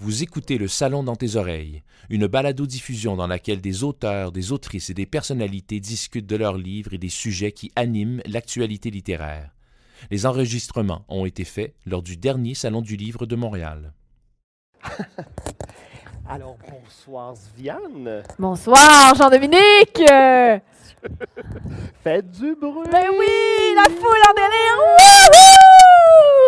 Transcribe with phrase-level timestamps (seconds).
[0.00, 4.90] Vous écoutez Le Salon dans tes oreilles, une balado-diffusion dans laquelle des auteurs, des autrices
[4.90, 9.50] et des personnalités discutent de leurs livres et des sujets qui animent l'actualité littéraire.
[10.12, 13.92] Les enregistrements ont été faits lors du dernier Salon du Livre de Montréal.
[16.28, 18.22] Alors, bonsoir Sviane.
[18.38, 19.98] Bonsoir, Jean-Dominique!
[22.04, 22.86] Faites du bruit.
[22.92, 24.78] Ben oui, la foule en délire!
[24.78, 25.57] Wouhou!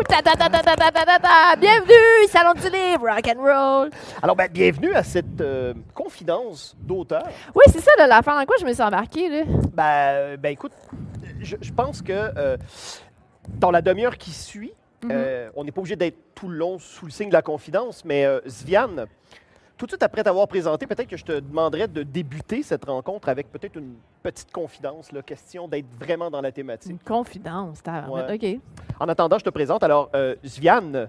[0.08, 3.90] Ta, ta, bienvenue, Salon du Livre, rock and roll.
[4.22, 7.24] Alors, ben, bienvenue à cette euh, confidence d'auteur.
[7.54, 9.28] Oui, c'est ça, l'affaire dans quoi je me suis embarquée.
[9.28, 9.42] Là.
[9.74, 10.72] Ben, euh, ben, écoute,
[11.42, 12.56] je, pense que euh,
[13.48, 14.72] dans la demi-heure qui suit,
[15.04, 15.50] mm-hmm.
[15.54, 18.26] on n'est pas obligé d'être tout le long sous le signe de la confidence, mais
[18.48, 19.06] Zviane,
[19.80, 23.30] tout de suite après t'avoir présenté, peut-être que je te demanderais de débuter cette rencontre
[23.30, 26.92] avec peut-être une petite confidence, là, question d'être vraiment dans la thématique.
[26.92, 28.34] Une confidence, t'as Ouais.
[28.34, 28.60] OK.
[29.00, 29.82] En attendant, je te présente.
[29.82, 31.08] Alors, euh, Sviane,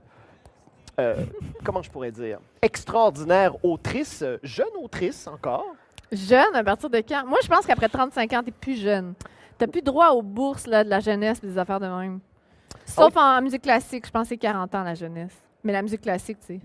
[1.01, 1.25] euh,
[1.65, 2.39] comment je pourrais dire?
[2.61, 5.65] Extraordinaire autrice, jeune autrice encore.
[6.09, 7.25] Jeune, à partir de quand?
[7.27, 9.15] Moi, je pense qu'après 35 ans, t'es plus jeune.
[9.57, 12.21] T'as plus droit aux bourses là, de la jeunesse, des affaires de même.
[12.85, 15.35] Sauf en musique classique, je pense que c'est 40 ans, la jeunesse.
[15.61, 16.61] Mais la musique classique, tu sais.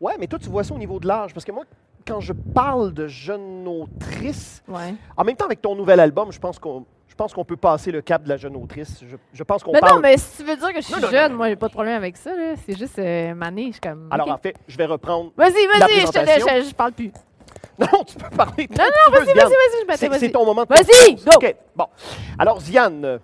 [0.00, 1.34] Ouais, mais toi, tu vois ça au niveau de l'âge.
[1.34, 1.64] Parce que moi,
[2.06, 4.94] quand je parle de jeune autrice, Ouais.
[5.16, 6.84] en même temps, avec ton nouvel album, je pense qu'on.
[7.06, 9.00] Je pense qu'on peut passer le cap de la jeune autrice.
[9.06, 9.96] Je, je pense qu'on Mais parle.
[9.96, 11.36] non, mais si tu veux dire que je suis Non, non, non, jeune, non.
[11.36, 12.30] moi, j'ai pas de problème avec ça.
[12.64, 14.08] C'est juste euh, mané, je suis comme.
[14.10, 15.30] Alors, en fait, je vais reprendre.
[15.36, 17.10] Vas-y, vas-y, je te laisse, je, je parle plus.
[17.78, 18.68] Non, tu peux parler.
[18.70, 21.32] Non, non, vas-y, vas-y, vas-y, je m'attends, C'est ton moment de Vas-y, go!
[21.36, 21.86] OK, bon.
[22.38, 23.18] Alors, Ziane,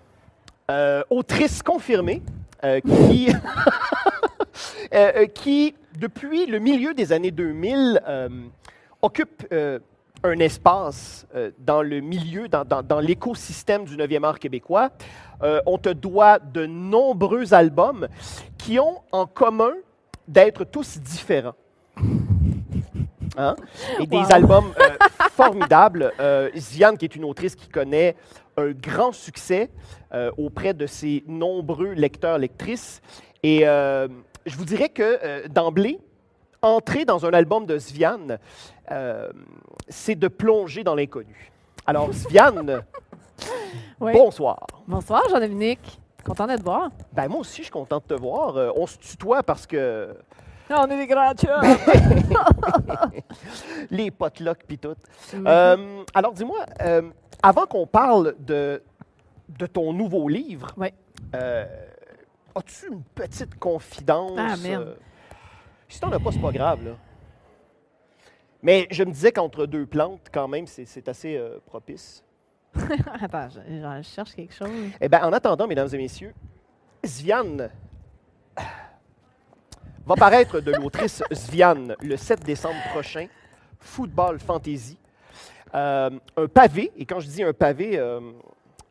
[0.69, 2.21] euh, autrice confirmée,
[2.63, 3.31] euh, qui,
[4.93, 8.29] euh, qui, depuis le milieu des années 2000, euh,
[9.01, 9.79] occupe euh,
[10.23, 14.89] un espace euh, dans le milieu, dans, dans- dans l'écosystème du 9e art québécois.
[15.67, 18.07] On te doit de nombreux albums
[18.57, 19.73] qui ont en commun
[20.27, 21.53] d'être tous différents.
[23.37, 23.55] Hein?
[23.99, 24.73] Et des albums
[25.33, 26.11] formidables.
[26.55, 28.15] Ziane, qui est une autrice qui connaît
[28.57, 29.69] un grand succès
[30.37, 32.99] auprès de ses nombreux lecteurs, lectrices.
[33.43, 34.07] Et euh,
[34.47, 35.99] je vous dirais que euh, d'emblée,
[36.61, 38.39] entrer dans un album de Sviane,
[38.91, 39.29] euh,
[39.89, 41.51] c'est de plonger dans l'inconnu.
[41.85, 42.81] Alors, Sviane,
[43.99, 44.13] Oui.
[44.13, 44.65] bonsoir.
[44.87, 45.99] Bonsoir, Jean-Dominique.
[46.23, 46.89] Content de te voir.
[47.13, 48.57] Ben, moi aussi, je suis content de te voir.
[48.57, 50.15] Euh, on se tutoie parce que
[50.69, 51.61] on est des grands chums.
[53.91, 54.95] les potlucks puis tout.
[55.33, 55.45] Mhm.
[55.47, 56.65] Euh, alors, dis-moi,
[57.41, 58.81] avant qu'on parle de,
[59.49, 60.93] de ton nouveau livre, Ouais.
[62.57, 64.37] As-tu une petite confidence?
[64.37, 64.83] Ah, merde.
[64.87, 64.95] euh,
[65.87, 66.91] si t'en as pas, c'est pas grave, là.
[68.61, 72.23] Mais je me disais qu'entre deux plantes, quand même, c'est c'est assez euh, propice.
[73.21, 74.69] Attends, je, je cherche quelque chose.
[74.99, 76.33] Eh bien, en attendant, mesdames et messieurs,
[77.03, 77.69] Sviane
[80.05, 83.27] va paraître de l'autrice Sviane le 7 décembre prochain,
[83.79, 84.97] Football Fantasy.
[85.75, 88.19] Euh, un pavé, et quand je dis un pavé, euh,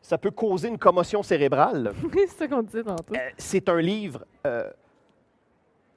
[0.07, 1.91] ça peut causer une commotion cérébrale.
[2.13, 3.13] c'est ça qu'on disait tantôt.
[3.13, 4.23] Euh, c'est un livre.
[4.45, 4.69] euh,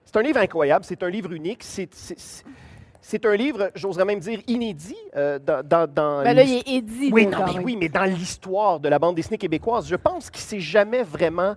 [0.04, 4.96] c'est un livre incroyable, c'est un livre unique, c'est- un livre, j'oserais même dire, inédit
[5.14, 7.10] euh, dans, dans, dans Ben là, il est Eddie.
[7.12, 10.42] oui, non, mais oui, mais dans l'histoire de la bande dessinée québécoise, je pense qu'il
[10.42, 11.54] s'est jamais vraiment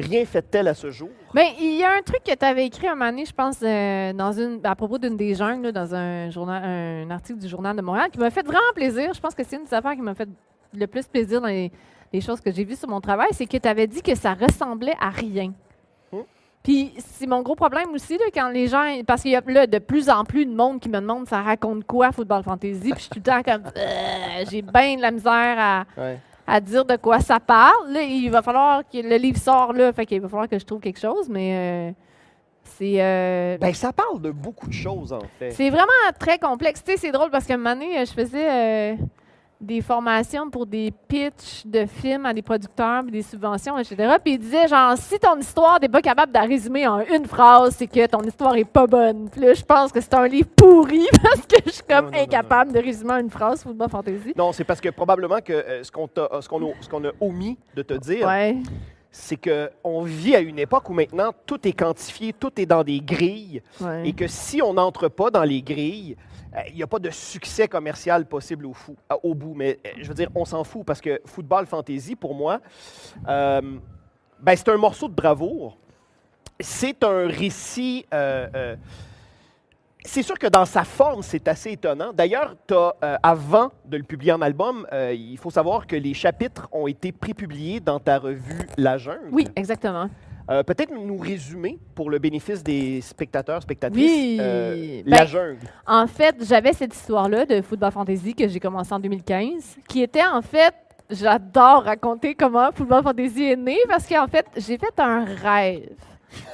[0.00, 1.10] rien fait tel à ce jour.
[1.34, 3.58] Ben, il y a un truc que tu avais écrit un moment donné, je pense,
[3.62, 7.76] euh, dans une, à propos d'une des là, dans un, journal, un article du Journal
[7.76, 9.14] de Montréal, qui m'a fait vraiment plaisir.
[9.14, 10.28] Je pense que c'est une des affaires qui m'a fait
[10.72, 11.70] le plus plaisir dans les,
[12.12, 14.34] les choses que j'ai vues sur mon travail, c'est que tu avais dit que ça
[14.34, 15.52] ressemblait à rien.
[16.12, 16.22] Hmm.
[16.62, 18.84] Puis c'est mon gros problème aussi, là, quand les gens.
[19.06, 21.42] Parce qu'il y a là, de plus en plus de monde qui me demande ça
[21.42, 22.90] raconte quoi, Football Fantasy?
[22.90, 23.64] Puis je suis tout le temps comme.
[23.76, 25.84] Euh, j'ai bien de la misère à,
[26.46, 27.92] à dire de quoi ça parle.
[27.92, 30.64] Là, il va falloir que le livre sort là, fait qu'il va falloir que je
[30.64, 31.92] trouve quelque chose, mais euh,
[32.64, 35.52] c'est euh, Ben, ça parle de beaucoup de choses, en fait.
[35.52, 36.82] c'est vraiment très complexe.
[36.84, 38.98] Tu sais, c'est drôle parce qu'à un moment donné, je faisais
[39.60, 44.14] des formations pour des pitchs de films à des producteurs, puis des subventions, etc.
[44.24, 47.26] Puis il disait genre si ton histoire n'est pas capable de la résumer en une
[47.26, 49.28] phrase, c'est que ton histoire est pas bonne.
[49.30, 52.10] Puis là, je pense que c'est un livre pourri parce que je suis comme Non,
[52.12, 54.32] non, non, incapable de résumer en une phrase Football Fantasy.
[54.36, 57.94] Non, c'est parce que probablement que euh, ce qu'on qu'on a, a omis de te
[57.94, 58.56] dire, Ouais.
[59.10, 63.00] c'est qu'on vit à une époque où maintenant tout est quantifié, tout est dans des
[63.00, 64.08] grilles, ouais.
[64.08, 66.16] et que si on n'entre pas dans les grilles,
[66.68, 69.54] il n'y a pas de succès commercial possible au, fou- euh, bout.
[69.54, 72.60] Mais euh, je veux dire, on s'en fout parce que Football Fantasy, pour moi,
[73.28, 73.60] euh,
[74.40, 75.76] ben, c'est un morceau de bravoure.
[76.58, 78.04] C'est un récit.
[78.12, 78.76] euh, euh,
[80.04, 82.12] c'est sûr que dans sa forme, c'est assez étonnant.
[82.14, 86.68] D'ailleurs, euh, avant de le publier en album, euh, il faut savoir que les chapitres
[86.72, 89.28] ont été prépubliés dans ta revue La Jungle.
[89.30, 90.08] Oui, exactement.
[90.50, 94.38] Euh, peut-être nous résumer pour le bénéfice des spectateurs, spectatrices, oui.
[94.40, 95.58] Euh, la ben, jungle.
[95.86, 100.24] En fait, j'avais cette histoire-là de Football Fantasy que j'ai commencé en 2015, qui était
[100.24, 100.74] en fait,
[101.08, 105.94] j'adore raconter comment Football Fantasy est né parce qu'en fait, j'ai fait un rêve.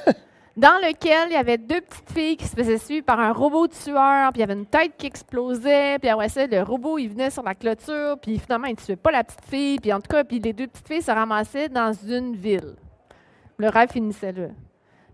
[0.57, 3.67] dans lequel il y avait deux petites filles qui se faisaient suivre par un robot
[3.67, 7.09] tueur, puis il y avait une tête qui explosait, puis après ça, le robot, il
[7.09, 10.01] venait sur la clôture, puis finalement, il ne tuait pas la petite fille, puis en
[10.01, 12.75] tout cas, puis les deux petites filles se ramassaient dans une ville.
[13.59, 14.49] Le rêve finissait là.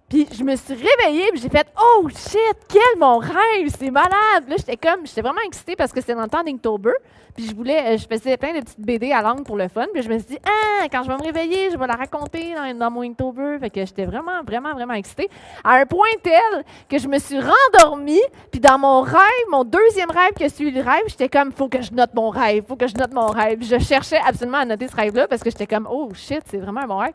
[0.10, 4.48] Puis je me suis réveillée, puis j'ai fait Oh shit, quel mon rêve, c'est malade.
[4.48, 6.92] Là, j'étais comme, j'étais vraiment excitée parce que c'était dans le temps d'Inktober.
[7.36, 9.86] Puis je voulais, euh, je faisais plein de petites BD à langue pour le fun.
[9.94, 12.54] Puis je me suis dit, ah, quand je vais me réveiller, je vais la raconter
[12.54, 13.58] dans, dans mon Inktober.
[13.60, 15.30] Fait que j'étais vraiment, vraiment, vraiment excitée.
[15.64, 18.22] À un point tel que je me suis rendormie.
[18.52, 21.82] Puis dans mon rêve, mon deuxième rêve que suit le rêve, j'étais comme, faut que
[21.82, 23.64] je note mon rêve, faut que je note mon rêve.
[23.64, 26.82] je cherchais absolument à noter ce rêve-là parce que j'étais comme, oh shit, c'est vraiment
[26.82, 27.14] un bon rêve.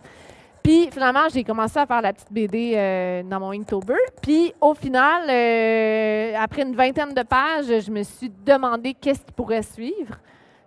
[0.68, 3.94] Puis finalement, j'ai commencé à faire la petite BD euh, dans mon Inktober.
[4.20, 9.32] Puis au final, euh, après une vingtaine de pages, je me suis demandé qu'est-ce qui
[9.32, 10.18] pourrait suivre.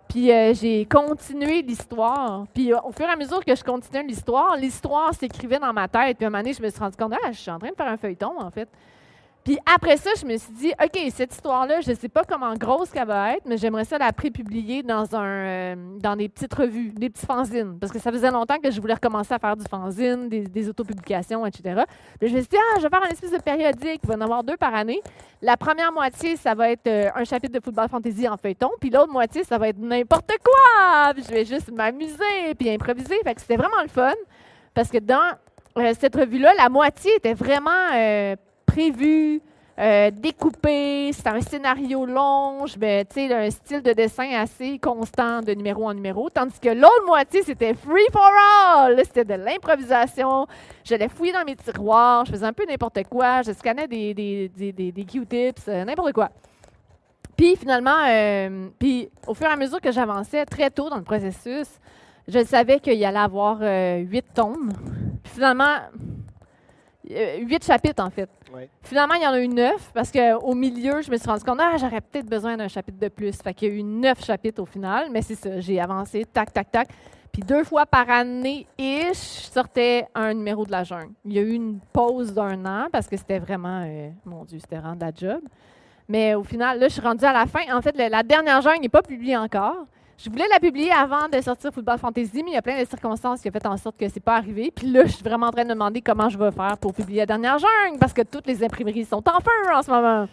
[0.08, 2.48] Puis euh, j'ai continué l'histoire.
[2.52, 6.16] Puis au fur et à mesure que je continuais l'histoire, l'histoire s'écrivait dans ma tête.
[6.16, 7.70] Puis à un moment donné, je me suis rendu compte, ah, je suis en train
[7.70, 8.68] de faire un feuilleton, en fait.
[9.44, 12.54] Puis après ça, je me suis dit, OK, cette histoire-là, je ne sais pas comment
[12.54, 16.54] grosse qu'elle va être, mais j'aimerais ça la prépublier dans, un, euh, dans des petites
[16.54, 17.76] revues, des petits fanzines.
[17.80, 21.44] Parce que ça faisait longtemps que je voulais recommencer à faire du fanzine, des, autopublications,
[21.44, 21.82] etc.
[22.20, 24.00] Puis je me suis dit, ah, je vais faire un espèce de périodique.
[24.04, 25.02] Il va en avoir deux par année.
[25.40, 28.70] La première moitié, ça va être euh, un chapitre de football fantasy en feuilleton.
[28.78, 31.14] Puis l'autre moitié, ça va être n'importe quoi.
[31.16, 33.16] Je vais juste m'amuser, puis improviser.
[33.24, 34.14] Fait que c'était vraiment le fun.
[34.72, 35.32] Parce que dans
[35.78, 37.90] euh, cette revue-là, la moitié était vraiment
[38.72, 39.42] prévu,
[39.78, 45.86] euh, découpé, c'est un scénario long, mais un style de dessin assez constant de numéro
[45.86, 50.46] en numéro, tandis que l'autre moitié, c'était free for all, c'était de l'improvisation,
[50.84, 54.48] j'allais fouiller dans mes tiroirs, je faisais un peu n'importe quoi, je scannais des, des,
[54.48, 56.30] des, des, Q-tips, euh, n'importe quoi.
[57.36, 61.02] Puis finalement, euh, puis au fur et à mesure que j'avançais très tôt dans le
[61.02, 61.68] processus,
[62.26, 63.58] je savais qu'il y allait avoir
[63.98, 64.72] huit tomes.
[65.24, 65.78] Puis finalement,
[67.04, 68.28] huit chapitres en fait.
[68.82, 71.58] Finalement, il y en a eu neuf parce qu'au milieu, je me suis rendu compte,
[71.60, 73.36] ah, j'aurais peut-être besoin d'un chapitre de plus.
[73.42, 76.52] Fait qu'il y a eu neuf chapitres au final, mais c'est ça, j'ai avancé, tac,
[76.52, 76.88] tac, tac.
[77.32, 81.12] Puis deux fois par année, je sortais un numéro de la jungle.
[81.24, 84.58] Il y a eu une pause d'un an parce que c'était vraiment, euh, mon Dieu,
[84.58, 85.40] c'était rendre la job.
[86.08, 87.60] Mais au final, là, je suis rendue à la fin.
[87.74, 89.86] En fait, la dernière jungle n'est pas publiée encore.
[90.24, 92.86] Je voulais la publier avant de sortir Football Fantasy, mais il y a plein de
[92.86, 94.72] circonstances qui ont fait en sorte que c'est pas arrivé.
[94.72, 96.94] Puis là, je suis vraiment en train de me demander comment je vais faire pour
[96.94, 100.28] publier la dernière jungle, parce que toutes les imprimeries sont en feu en ce moment.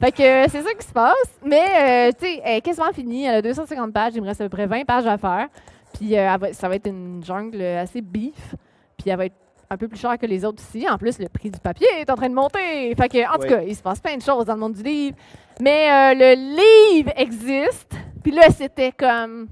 [0.00, 1.38] Fait que euh, c'est ça qui se passe.
[1.44, 3.26] Mais, euh, tu sais, elle est quasiment finie.
[3.26, 4.12] Elle a 250 pages.
[4.16, 5.46] Il me reste à peu près 20 pages à faire.
[5.92, 8.56] Puis euh, ça va être une jungle assez beef.
[8.96, 9.36] Puis elle va être
[9.70, 10.88] un peu plus chère que les autres aussi.
[10.88, 12.92] En plus, le prix du papier est en train de monter.
[12.96, 14.82] Fait que, en tout cas, il se passe plein de choses dans le monde du
[14.82, 15.16] livre.
[15.60, 17.94] Mais le livre existe.
[18.28, 19.48] Puis là, c'était comme.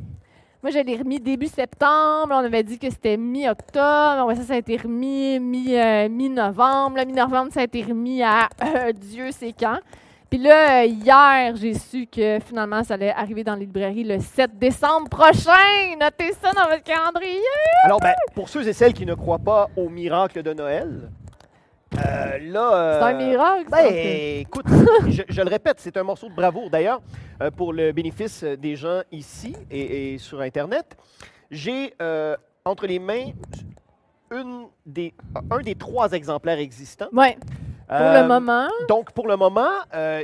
[0.62, 2.28] Moi, je remis début septembre.
[2.31, 4.34] On avait dit que c'était mi-octobre.
[4.37, 7.02] ça, ça a été remis euh, mi-novembre.
[7.06, 9.78] mi-novembre, ça a été remis à euh, Dieu sait quand.
[10.28, 14.58] Puis là, hier, j'ai su que finalement, ça allait arriver dans les librairies le 7
[14.58, 15.96] décembre prochain.
[15.99, 17.40] Notez ça dans votre calendrier.
[17.84, 21.08] Alors, ben, pour ceux et celles qui ne croient pas au miracle de Noël,
[21.98, 23.70] euh, là, c'est un euh, miracle.
[23.70, 24.66] Ben, écoute,
[25.08, 26.70] je, le répète, c'est un morceau de bravoure.
[26.70, 27.00] D'ailleurs,
[27.43, 30.96] euh, pour le bénéfice des gens ici et, sur Internet,
[31.50, 31.94] j'ai
[32.65, 33.31] entre les mains
[34.32, 35.15] une des,
[35.50, 37.08] un des trois exemplaires existants.
[37.12, 37.36] Oui.
[37.88, 38.69] Pour le moment.
[38.88, 39.70] Donc, pour le moment,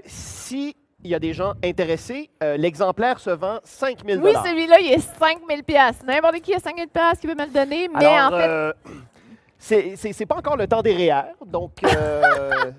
[0.04, 4.92] si il y a des gens intéressés, l'exemplaire se vend 5 000 Oui, celui-là, il
[4.92, 5.60] est 5 000
[6.06, 6.88] N'importe qui a 5 000
[7.20, 8.74] qui veut me le donner, mais en fait
[9.62, 12.20] c'est pas encore le temps des REER, donc euh,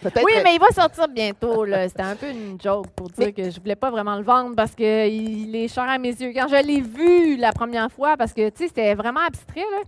[0.00, 0.24] peut-être.
[0.24, 1.66] Oui, mais il va sortir bientôt.
[1.66, 4.74] C'était un peu une joke pour dire que je voulais pas vraiment le vendre parce
[4.74, 6.32] qu'il est cher à mes yeux.
[6.32, 9.82] Quand je l'ai vu la première fois, parce que tu sais, c'était vraiment abstrait là,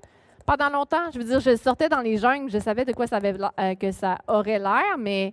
[0.45, 1.11] pendant longtemps.
[1.14, 3.75] Je veux dire, je sortais dans les jungles, je savais de quoi ça avait, euh,
[3.76, 5.33] que ça aurait l'air, mais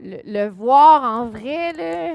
[0.00, 2.14] le, voir en vrai, là,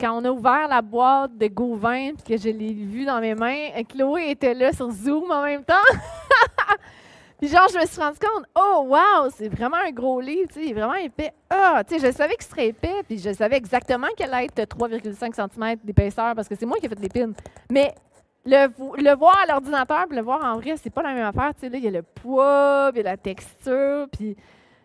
[0.00, 3.68] quand on a ouvert la boîte de Gauvin, que je l'ai vu dans mes mains,
[3.86, 5.74] Chloé était là sur Zoom en même temps.
[7.42, 10.60] Puis genre, je me suis rendu compte, oh wow, c'est vraiment un gros livre, tu
[10.60, 11.32] sais, il est vraiment épais.
[11.50, 14.76] Ah, tu sais, je savais qu'il serait épais, puis je savais exactement qu'elle allait être
[14.76, 17.34] 3,5 cm d'épaisseur parce que c'est moi qui ai fait l'épine.
[17.68, 17.96] Mais
[18.44, 21.52] le, le voir à l'ordinateur puis le voir en vrai, c'est pas la même affaire,
[21.54, 24.36] tu sais, là, il y a le poids, puis la texture, puis,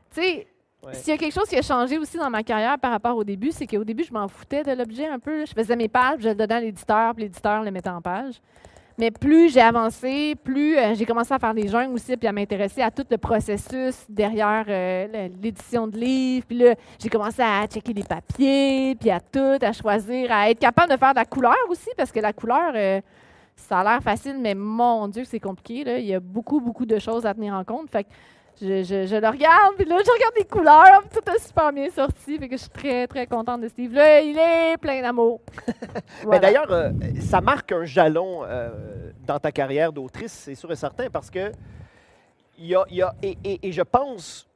[0.09, 0.47] tu sais,
[0.93, 3.23] s'il y a quelque chose qui a changé aussi dans ma carrière par rapport au
[3.23, 5.45] début, c'est qu'au début, je m'en foutais de l'objet un peu.
[5.45, 8.41] Je faisais mes pages, je le donnais à l'éditeur, puis l'éditeur le mettait en page.
[8.99, 12.31] Mais plus j'ai avancé, plus euh, j'ai commencé à faire des jeunes aussi, puis à
[12.31, 16.45] m'intéresser à tout le processus derrière euh, l'édition de livres.
[16.47, 20.59] Puis là, j'ai commencé à checker les papiers, puis à tout, à choisir, à être
[20.59, 22.99] capable de faire de la couleur aussi, parce que la couleur, euh,
[23.55, 25.83] ça a l'air facile, mais mon Dieu, c'est compliqué.
[25.83, 25.99] Là.
[25.99, 27.91] Il y a beaucoup, beaucoup de choses à tenir en compte.
[27.91, 28.09] Fait que
[28.61, 32.37] je, le regarde, puis là, je regarde les couleurs, puis tout est super bien sorti.
[32.37, 33.93] Fait que je suis très, très contente de Steve.
[33.93, 35.41] Là, il est plein d'amour.
[36.27, 40.75] Mais d'ailleurs, euh, ça marque un jalon euh, dans ta carrière d'autrice, c'est sûr et
[40.75, 41.51] certain, parce que
[42.57, 44.47] il y a, y a et, je pense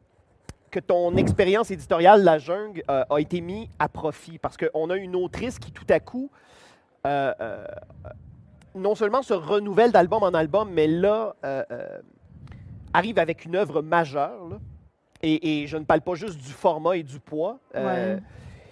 [0.71, 4.95] que ton expérience éditoriale, La Jungle, euh, a été mise à profit, parce qu'on a
[4.95, 6.31] une autrice qui, tout à coup,
[8.73, 11.35] non seulement se renouvelle d'album en album, mais là
[12.93, 14.59] arrive avec une œuvre majeure.
[15.23, 17.59] Et, je ne parle pas juste du format et du poids.
[17.75, 18.17] Euh,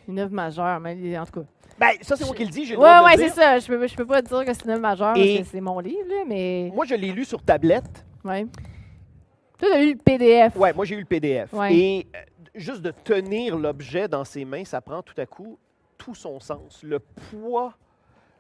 [0.08, 1.46] une œuvre majeure, mais en tout cas.
[1.80, 2.76] Ben, ça, c'est moi qui le dis.
[2.76, 3.60] Oui, ouais, c'est ça.
[3.60, 6.26] Je peux, peux pas dire que c'est une œuvre majeure parce que c'est mon livre,
[6.28, 6.72] mais.
[6.74, 8.06] Moi, je l'ai lu sur tablette.
[8.26, 8.48] Oui.
[9.60, 10.54] Tu as eu le PDF.
[10.56, 11.54] Oui, moi, j'ai eu le PDF.
[11.70, 12.20] Et euh,
[12.56, 15.58] juste de tenir l'objet dans ses mains, ça prend tout à coup
[15.98, 16.82] tout son sens.
[16.84, 17.74] Le poids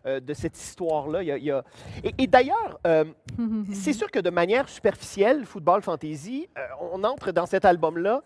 [0.05, 1.21] euh, de cette histoire-là.
[1.23, 3.03] Et, d'ailleurs, euh,
[3.73, 6.61] c'est sûr que de manière superficielle, Football Fantasy, euh,
[6.93, 8.21] on entre dans cet album-là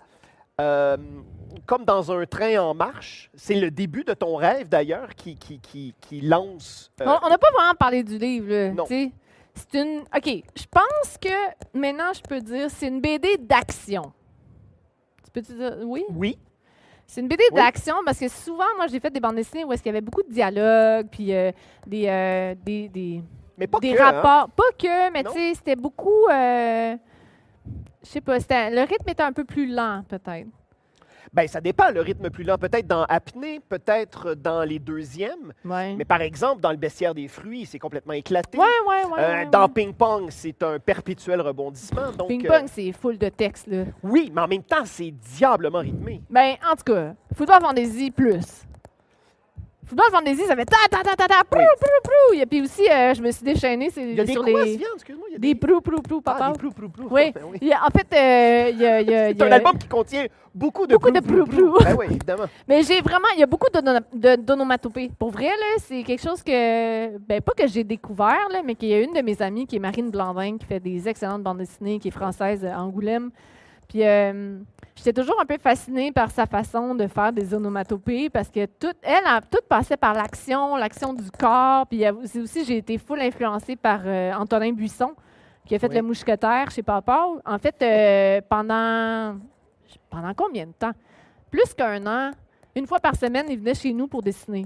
[1.65, 3.31] comme dans un train en marche.
[3.33, 6.91] C'est le début de ton rêve, d'ailleurs, qui, qui, qui, lance...
[7.01, 8.73] On n'a pas vraiment parlé du livre.
[8.73, 8.85] Non.
[8.85, 9.11] C'est
[9.73, 10.01] une...
[10.15, 14.13] OK, je pense que maintenant, je peux dire, c'est une BD d'action.
[15.23, 16.05] Tu peux-tu dire oui?
[16.11, 16.37] Oui.
[17.07, 19.83] C'est une BD d'action parce que souvent, moi, j'ai fait des bandes dessinées où est-ce
[19.83, 21.51] qu'il y avait beaucoup de dialogues, puis euh,
[21.91, 23.21] euh, des, des,
[23.57, 24.11] mais pas des que, hein?
[24.11, 24.49] rapports.
[24.49, 26.27] Pas que, mais tu sais, c'était beaucoup.
[26.31, 26.95] Euh,
[28.03, 30.47] je sais pas, le rythme était un peu plus lent, peut-être.
[31.31, 32.57] Ben, ça dépend, le rythme plus lent.
[32.57, 35.53] Peut-être dans Apnée, peut-être dans les deuxièmes.
[35.63, 38.57] Mais par exemple, dans le bestiaire des fruits, c'est complètement éclaté.
[38.57, 42.11] Ouais, ouais, ouais, euh, dans Ping Pong, c'est un perpétuel rebondissement.
[42.11, 43.67] Donc, Ping Pong, euh, c'est full de texte.
[43.67, 43.83] Là.
[44.01, 46.21] Oui, mais en même temps, c'est diablement rythmé.
[46.29, 48.65] Ben, en tout cas, Football Fantasy plus?
[49.85, 52.39] Football Fantasy, ça fait ta ta ta ta ta prou prou prou.
[52.39, 54.79] Et puis aussi, euh, je me suis déchaînée c'est il y a des sur les
[54.95, 56.47] excuse-moi, il y a des, prou prou prou papa.
[56.47, 57.07] Ah, des prou prou prou.
[57.11, 57.31] Oui.
[57.33, 57.71] Ben oui.
[57.73, 60.85] en fait, euh, il y a, il y a, c'est un album qui contient beaucoup
[60.85, 61.77] de beaucoup de prou prou.
[61.83, 62.45] Ben oui, évidemment.
[62.67, 65.11] Mais j'ai vraiment, il y a beaucoup d'onomatopées.
[65.17, 68.89] Pour vrai là, c'est quelque chose que ben pas que j'ai découvert là, mais qu'il
[68.89, 71.57] y a une de mes amies qui est Marine Blandin qui fait des excellentes bandes
[71.57, 73.31] dessinées, qui est française à Angoulême.
[73.87, 74.57] Puis euh,
[74.95, 78.93] j'étais toujours un peu fascinée par sa façon de faire des onomatopées parce que tout,
[79.01, 81.87] elle, a, tout passait par l'action, l'action du corps.
[81.87, 85.13] Puis aussi, j'ai été full influencée par euh, Antonin Buisson,
[85.65, 87.27] qui a fait Le Mousquetaire chez Papa.
[87.45, 89.39] En fait, euh, pendant,
[90.09, 90.93] pendant combien de temps?
[91.49, 92.31] Plus qu'un an,
[92.75, 94.65] une fois par semaine, il venait chez nous pour dessiner.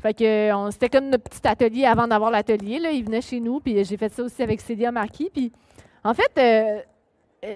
[0.00, 2.80] Fait que c'était comme notre petit atelier avant d'avoir l'atelier.
[2.92, 5.28] Il venait chez nous, puis j'ai fait ça aussi avec Célia Marquis.
[5.32, 5.52] Puis
[6.04, 6.80] en fait, euh,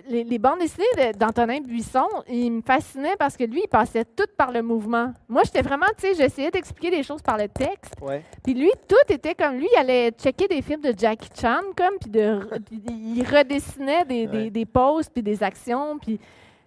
[0.08, 4.52] les, bandes dessinées d'Antonin Buisson, il me fascinait parce que lui, il passait tout par
[4.52, 5.12] le mouvement.
[5.28, 7.94] Moi, j'étais vraiment, tu sais, j'essayais d'expliquer des choses par le texte.
[8.42, 11.98] Puis lui, tout était comme lui, il allait checker des films de Jackie Chan, comme,
[12.00, 12.40] puis de,
[12.88, 16.18] il redessinait des, des, des poses, puis des actions, puis.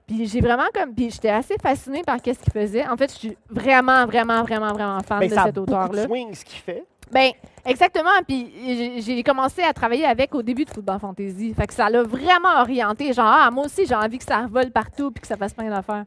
[0.07, 0.93] Puis j'ai vraiment comme.
[0.93, 2.87] Puis j'étais assez fascinée par ce qu'il faisait.
[2.87, 6.05] En fait, je suis vraiment, vraiment, vraiment, vraiment fan ben, de cet auteur-là.
[6.05, 6.83] swing ce qu'il fait.
[7.11, 7.31] Ben
[7.65, 8.21] exactement.
[8.27, 11.53] Puis j'ai commencé à travailler avec au début de Football Fantasy.
[11.53, 13.13] Fait que ça l'a vraiment orienté.
[13.13, 15.69] Genre, ah, moi aussi, j'ai envie que ça vole partout puis que ça fasse plein
[15.69, 16.05] d'affaires.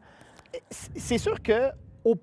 [0.97, 1.71] C'est sûr que
[2.05, 2.15] au,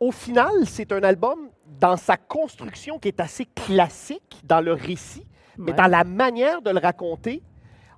[0.00, 5.26] au final, c'est un album dans sa construction qui est assez classique dans le récit,
[5.58, 7.42] mais dans la manière de le raconter.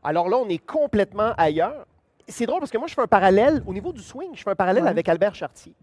[0.03, 1.87] Alors là, on est complètement ailleurs.
[2.27, 4.31] C'est drôle parce que moi, je fais un parallèle au niveau du swing.
[4.35, 5.75] Je fais un parallèle avec Albert Chartier.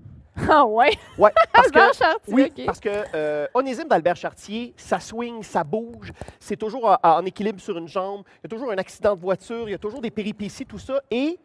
[0.50, 0.91] Ah ouais?
[1.17, 6.12] Ouais, parce Albert Chartier, oui, parce que euh, Onésime d'Albert Chartier, ça swing, ça bouge,
[6.39, 9.67] c'est toujours en, équilibre sur une jambe, il y a toujours un accident de voiture,
[9.67, 11.39] il y a toujours des péripéties, tout ça, et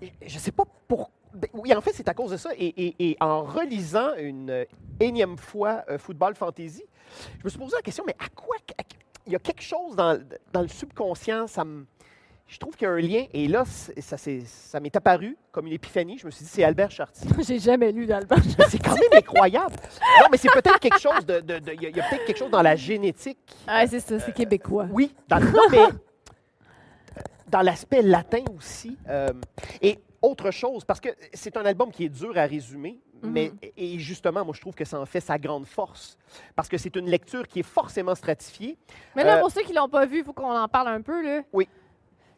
[0.00, 1.10] je ne sais pas pourquoi.
[1.34, 2.50] Ben, oui, en fait, c'est à cause de ça.
[2.58, 4.66] Et, en relisant une
[5.00, 6.84] énième fois euh, Football Fantasy,
[7.38, 8.56] je me suis posé la question, mais à quoi...
[9.26, 11.86] il y a quelque chose dans, dans le subconscient, ça me
[12.52, 13.24] je trouve qu'il y a un lien.
[13.32, 16.18] Et là, ça, ça m'est apparu comme une épiphanie.
[16.18, 17.30] Je me suis dit, c'est Albert Chartier.
[17.48, 19.74] J'ai jamais lu d'Albert C'est quand même incroyable.
[20.20, 21.42] Non, mais c'est peut-être quelque chose de.
[21.72, 23.38] Il y a, peut-être quelque chose dans la génétique.
[23.66, 24.86] Ah, c'est ça, c'est québécois.
[24.90, 25.40] Oui, dans,
[25.70, 25.78] mais
[27.48, 28.98] dans l'aspect latin aussi.
[29.08, 29.32] Euh,
[29.80, 33.70] et autre chose, parce que c'est un album qui est dur à résumer, mais mhm.
[33.78, 36.18] et justement, moi, je trouve que ça en fait sa grande force,
[36.54, 38.76] parce que c'est une lecture qui est forcément stratifiée.
[39.16, 41.00] Mais là, euh, pour ceux qui l'ont pas vu, il faut qu'on en parle un
[41.00, 41.22] peu.
[41.22, 41.42] Là.
[41.52, 41.66] Oui.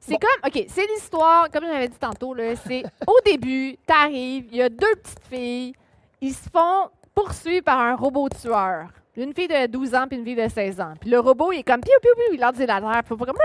[0.06, 4.62] C'est comme, OK, c'est l'histoire, comme j'avais dit tantôt, c'est au début, t'arrives, il y
[4.62, 5.74] a deux petites filles,
[6.20, 8.88] ils se font poursuivre par un robot tueur.
[9.16, 10.94] Une fille de 12 ans puis une fille de 16 ans.
[11.00, 13.02] Puis le robot, il est comme piou, piou, piou, il lance des lasers.
[13.04, 13.36] Puis il comme.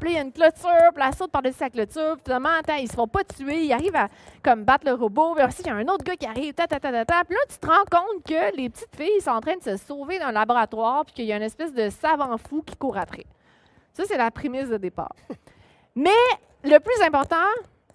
[0.00, 2.14] Puis il y a une clôture, puis la saute par-dessus la clôture.
[2.14, 3.64] Puis finalement, attends, ils se font pas tuer.
[3.64, 4.08] Ils arrivent à
[4.44, 5.34] comme battre le robot.
[5.34, 6.54] Puis aussi, il y a un autre gars qui arrive.
[6.54, 7.24] Ta, ta, ta, ta, ta.
[7.24, 9.76] Puis là, tu te rends compte que les petites filles sont en train de se
[9.76, 12.96] sauver dans un laboratoire, puis qu'il y a une espèce de savant fou qui court
[12.96, 13.26] après.
[13.92, 15.14] Ça, c'est la prémisse de départ.
[15.94, 16.10] Mais
[16.64, 17.36] le plus important,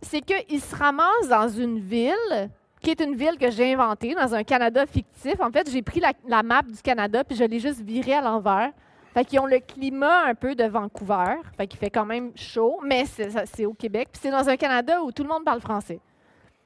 [0.02, 2.50] c'est qu'ils se ramassent dans une ville
[2.82, 5.40] qui est une ville que j'ai inventée dans un Canada fictif.
[5.40, 8.72] En fait, j'ai pris la, map du Canada puis je l'ai juste virée à l'envers.
[9.14, 11.38] Fait qu'ils ont le climat un peu de Vancouver.
[11.56, 14.10] Fait qu'il fait quand même chaud, mais c'est au Québec.
[14.12, 16.00] Puis c'est dans un Canada où tout le monde parle français.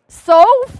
[0.08, 0.76] Sauf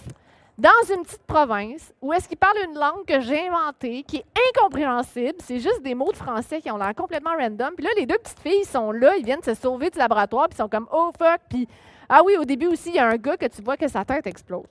[0.62, 4.26] dans une petite province où est-ce qu'ils parlent une langue que j'ai inventée, qui est
[4.50, 5.38] incompréhensible.
[5.40, 7.72] C'est juste des mots de français qui ont l'air complètement random.
[7.76, 10.58] Puis là, les deux petites filles sont là, ils viennent se sauver du laboratoire, puis
[10.58, 11.68] ils sont comme «Oh fuck!» Puis
[12.08, 14.06] ah oui, au début aussi, il y a un gars que tu vois que sa
[14.06, 14.68] tête explose.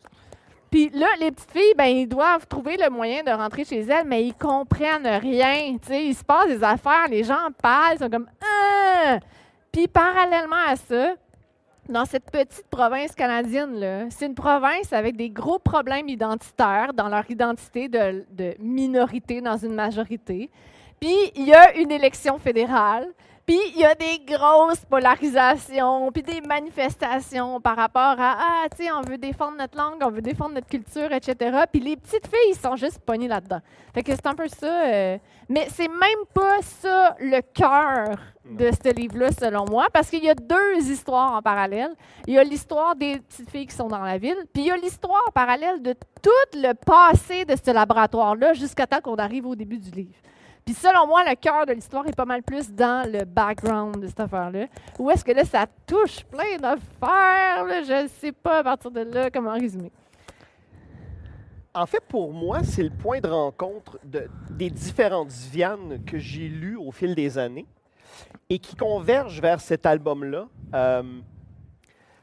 [0.70, 4.06] Puis là, les petites filles, ben, ils doivent trouver le moyen de rentrer chez elles,
[4.06, 5.76] mais ils comprennent rien.
[5.82, 9.18] sais, il se passe des affaires, les gens parlent, ils sont comme ah!
[9.72, 11.14] Puis parallèlement à ça,
[11.90, 17.30] dans cette petite province canadienne-là, c'est une province avec des gros problèmes identitaires dans leur
[17.30, 20.50] identité de, de minorité dans une majorité.
[21.00, 23.08] Puis il y a une élection fédérale.
[23.50, 28.84] Puis il y a des grosses polarisations, puis des manifestations par rapport à ah, tu
[28.84, 31.64] sais, on veut défendre notre langue, on veut défendre notre culture, etc.
[31.72, 33.58] Puis les petites filles, ils sont juste pognées là-dedans.
[33.92, 34.84] Fait que c'est un peu ça.
[34.86, 40.22] Euh, mais c'est même pas ça le cœur de ce livre-là, selon moi, parce qu'il
[40.22, 41.90] y a deux histoires en parallèle.
[42.28, 44.70] Il y a l'histoire des petites filles qui sont dans la ville, puis il y
[44.70, 49.56] a l'histoire parallèle de tout le passé de ce laboratoire-là jusqu'à temps qu'on arrive au
[49.56, 50.14] début du livre.
[50.70, 54.06] Puis selon moi, le cœur de l'histoire est pas mal plus dans le background de
[54.06, 54.66] cette affaire-là.
[55.00, 57.66] Où est-ce que là, ça touche plein d'affaires?
[57.66, 59.90] Je ne sais pas à partir de là comment résumer.
[61.74, 66.76] En fait, pour moi, c'est le point de rencontre des différentes viandes que j'ai lues
[66.76, 67.66] au fil des années
[68.48, 70.46] et qui convergent vers cet album-là.
[70.72, 71.02] Euh,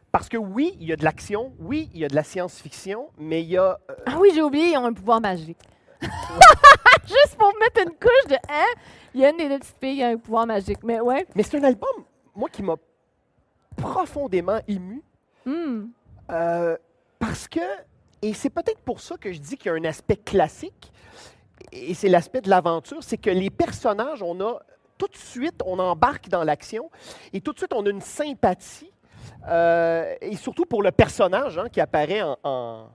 [0.10, 3.10] parce que oui, il y a de l'action, oui, il y a de la science-fiction,
[3.18, 3.78] mais il y a...
[3.92, 5.58] Euh, ah oui, j'ai oublié, ils ont un pouvoir magique.
[7.08, 8.66] Juste pour mettre une couche de hein,
[9.14, 10.84] il y a une des petites filles qui a un pouvoir magique.
[10.84, 11.26] Mais ouais.
[11.36, 11.90] Mais c'est un album,
[12.36, 12.76] moi, qui m'a
[13.76, 15.04] profondément ému.
[15.46, 15.88] Hmm.
[16.30, 16.78] Euh,
[17.20, 17.60] parce que,
[18.22, 20.92] et c'est peut-être pour ça que je dis qu'il y a un aspect classique,
[21.72, 24.60] et c'est l'aspect de l'aventure, c'est que les personnages, on a
[24.98, 26.90] tout de suite, on embarque dans l'action,
[27.34, 28.92] et tout de suite, on a une sympathie,
[29.48, 32.90] euh, et surtout pour le personnage hein, qui apparaît en en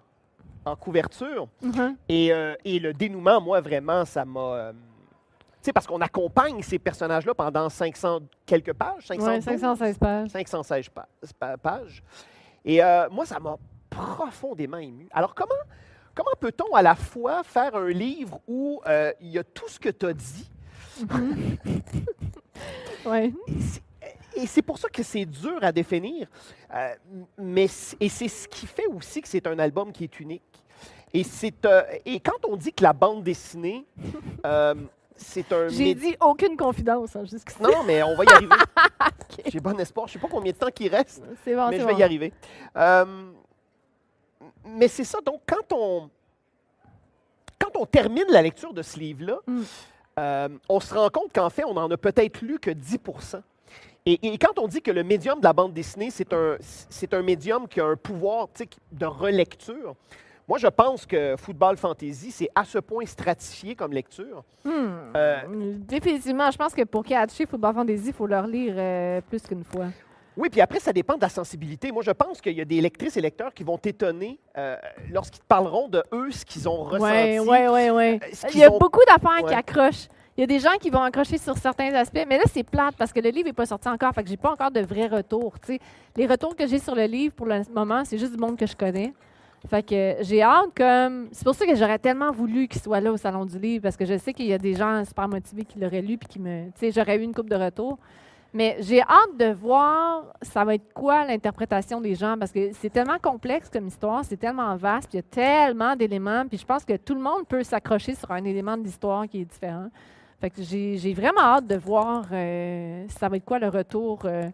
[0.81, 1.49] couverture.
[1.63, 1.97] Mm-hmm.
[2.11, 4.41] Euh, et, le dénouement, moi, vraiment, ça m'a.
[4.41, 9.07] Euh, tu sais, parce qu'on accompagne ces personnages-là pendant 500 quelques pages.
[9.07, 10.31] 516 pages?
[10.31, 10.89] 516
[11.63, 12.03] pages.
[12.65, 13.57] Et euh, moi, ça m'a
[13.89, 15.09] profondément ému.
[15.13, 15.55] Alors, comment,
[16.15, 18.81] comment peut-on à la fois faire un livre où
[19.21, 20.51] il y a tout ce que tu as dit?
[23.05, 23.35] Oui
[24.37, 26.27] et c'est pour ça que c'est dur à définir.
[26.75, 26.95] Euh,
[27.39, 27.67] mais,
[28.01, 30.43] et c'est ce qui fait aussi que c'est un album qui est unique.
[31.15, 33.85] Et, c'est, euh, et quand on dit que la bande dessinée,
[34.47, 34.75] euh,
[35.17, 35.69] c'est un.
[35.69, 37.63] J'ai dit aucune confidence hein, jusqu'ici.
[37.63, 38.57] Non, mais on va y arriver.
[39.47, 40.07] J'ai bon espoir.
[40.09, 42.03] Je ne sais pas combien de temps il reste, c'est bon, mais je vais y
[42.03, 42.33] arriver.
[44.65, 45.21] mais c'est ça.
[45.25, 46.11] Donc, quand on,
[47.59, 50.59] quand on termine la lecture de ce livre-là, mm.
[50.69, 52.99] on se rend compte qu'en fait, on n'en a peut-être lu que 10
[54.05, 57.23] et, quand on dit que le médium de la bande dessinée, c'est un, c'est un
[57.23, 58.49] médium qui a un pouvoir
[58.91, 59.95] de relecture,
[60.49, 64.43] moi, je pense que Football Fantasy, c'est à ce point stratifié comme lecture.
[64.65, 65.13] Hmm.
[65.17, 65.39] Euh,
[65.79, 69.65] définitivement, je pense que pour catcher Football Fantasy, il faut leur lire euh, plus qu'une
[69.65, 69.87] fois.
[70.37, 71.93] Oui, puis après, ça dépend de la sensibilité.
[71.93, 74.77] Moi, je pense qu'il y a des lectrices et lecteurs qui vont t'étonner euh,
[75.11, 77.39] lorsqu'ils te parleront de eux, ce qu'ils ont ressenti.
[77.39, 77.91] Oui, oui, oui.
[77.91, 78.21] oui.
[78.53, 80.09] Il y a beaucoup d'affaires qui accrochent.
[80.37, 82.95] Il y a des gens qui vont accrocher sur certains aspects, mais là, c'est plate
[82.97, 84.15] parce que le livre n'est pas sorti encore.
[84.15, 85.55] Fait que j'ai pas encore de vrais retours.
[86.17, 88.67] Les retours que j'ai sur le livre pour le moment, c'est juste du monde que
[88.67, 89.13] je connais.
[89.69, 91.29] Fait que j'ai hâte comme.
[91.33, 93.97] C'est pour ça que j'aurais tellement voulu qu'il soit là au Salon du Livre, parce
[93.97, 96.41] que je sais qu'il y a des gens super motivés qui l'auraient lu puis qui
[96.41, 96.67] me.
[96.67, 97.99] Tu sais, j'aurais eu une coupe de retours.
[98.55, 102.91] Mais j'ai hâte de voir ça va être quoi l'interprétation des gens parce que c'est
[102.91, 106.67] tellement complexe comme histoire, c'est tellement vaste, puis il y a tellement d'éléments, puis je
[106.67, 109.89] pense que tout le monde peut s'accrocher sur un élément de l'histoire qui est différent.
[110.43, 114.51] Fait que j'ai vraiment hâte de voir euh, ça va être quoi le retour euh,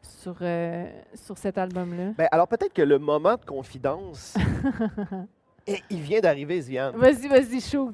[0.00, 2.12] sur, euh, sur cet album-là.
[2.16, 4.34] Ben, alors peut-être que le moment de confidence,
[5.90, 6.96] il vient d'arriver, Ziane.
[6.96, 7.92] Vas-y, vas-y, chou.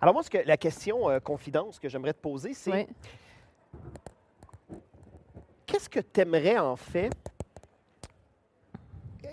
[0.00, 2.88] Alors moi, ce que, la question confidence que j'aimerais te poser, c'est
[5.66, 7.12] qu'est-ce que tu aimerais en fait,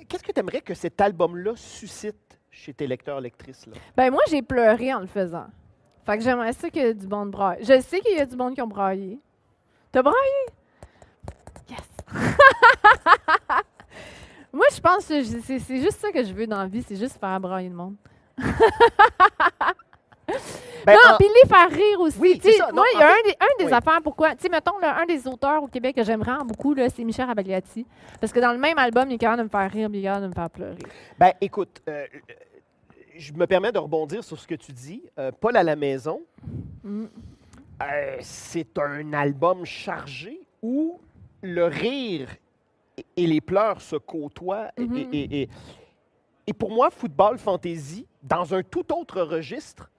[0.09, 3.65] qu'est-ce que tu aimerais que cet album-là suscite chez tes lecteurs, lectrices?
[3.65, 3.75] Là?
[3.95, 5.47] Ben moi, j'ai pleuré en le faisant.
[6.07, 7.57] Fait que j'aimerais ça qu'il y ait du monde braille.
[7.59, 9.19] Je sais qu'il y a du monde qui ont braillé.
[9.91, 10.17] T'as braillé?
[11.69, 11.79] Yes!
[14.53, 17.19] Moi, je pense que c'est juste ça que je veux dans la vie, c'est juste
[17.19, 17.95] faire brailler le monde.
[20.85, 22.17] Ben, non, puis les faire rire aussi.
[22.17, 22.71] Oui, ça.
[22.71, 24.35] moi, il y a un des, un des affaires, pourquoi.
[24.35, 27.85] Tu sais, mettons, un des auteurs au Québec que j'aime vraiment beaucoup, c'est Michel Rabagliati.
[28.21, 30.03] Parce que dans le même album, il est capable de me faire rire, il est
[30.03, 30.77] capable de me faire pleurer.
[31.19, 32.05] Ben, écoute, euh,
[33.17, 35.03] je me permets de rebondir sur ce que tu dis.
[35.17, 36.21] Euh, Paul à la maison,
[36.83, 37.05] mm.
[37.81, 40.99] euh, c'est un album chargé où
[41.41, 42.29] le rire
[43.15, 44.71] et les pleurs se côtoient.
[44.77, 45.09] Mm-hmm.
[45.11, 45.49] et,
[46.47, 49.89] et, pour moi, football fantasy, dans un tout autre registre,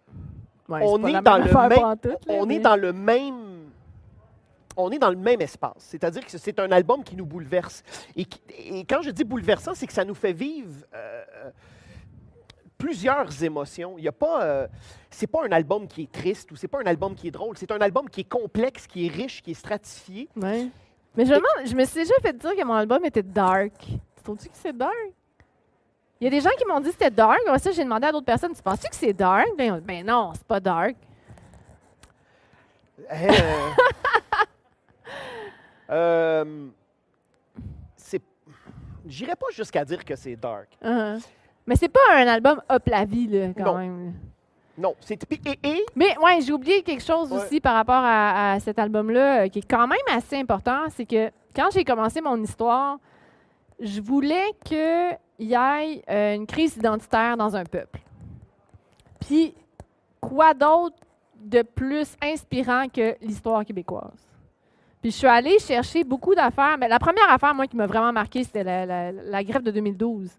[0.68, 1.96] on, est, dans le même,
[2.28, 3.59] on est dans le même
[4.78, 5.72] on est dans le même espace.
[5.78, 7.83] C'est-à-dire que c'est un album qui nous bouleverse.
[8.16, 8.24] Et,
[8.88, 11.24] quand je dis bouleversant, c'est que ça nous fait vivre euh,
[12.79, 13.97] plusieurs émotions.
[13.99, 14.69] Il y a pas, euh,
[15.11, 17.59] c'est pas un album qui est triste ou c'est pas un album qui est drôle.
[17.59, 20.29] C'est un album qui est complexe, qui est riche, qui est stratifié.
[20.37, 20.69] Ouais.
[21.17, 23.73] Mais je, je me suis déjà fait dire que mon album était dark.
[24.23, 24.95] Trouves-tu que c'est dark?
[26.21, 27.38] Il y a des gens qui m'ont dit que c'était dark.
[27.47, 29.49] Moi, ça, j'ai demandé à d'autres personnes, tu penses que c'est dark?
[29.57, 30.97] Ben, ben, non, c'est pas dark.
[33.11, 33.11] Euh,
[35.91, 36.67] euh,
[37.97, 38.21] c'est,
[39.07, 40.69] j'irais pas jusqu'à dire que c'est dark.
[40.83, 41.23] Uh-huh.
[41.68, 44.14] Mais c'est pas un album up la vie, là, quand même.
[44.78, 45.22] Non, c'est
[45.64, 49.59] et, Mais ouais, j'ai oublié quelque chose aussi par rapport à, cet album-là, euh, qui
[49.59, 50.87] est quand même assez important.
[50.88, 52.98] C'est que quand j'ai commencé mon histoire,
[53.81, 58.00] je voulais qu'il y ait euh, une crise identitaire dans un peuple.
[59.20, 59.52] Puis,
[60.22, 60.96] quoi d'autre
[61.38, 64.26] de plus inspirant que l'histoire québécoise?
[65.02, 66.78] Puis, je suis allée chercher beaucoup d'affaires.
[66.78, 70.31] Mais la première affaire, moi, qui m'a vraiment marqué, c'était la, grève de 2012.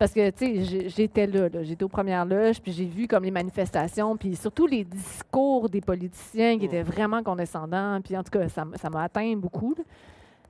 [0.00, 3.30] Parce que, tu sais, j'étais là, j'étais aux premières loges, puis j'ai vu comme les
[3.30, 8.00] manifestations, puis surtout les discours des politiciens qui étaient vraiment condescendants.
[8.02, 9.74] Puis, en tout cas, ça m'a atteint beaucoup.